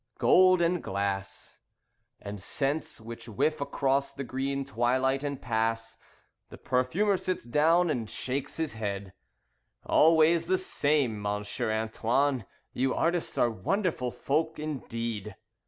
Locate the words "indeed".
14.57-15.35